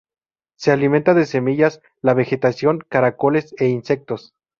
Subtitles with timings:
[0.55, 4.33] Se alimenta de semillas, la vegetación, caracoles e insectos.